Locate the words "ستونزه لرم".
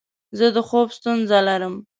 0.97-1.75